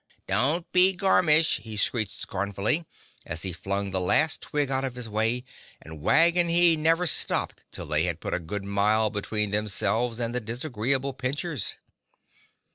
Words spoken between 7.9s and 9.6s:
had put a good mile between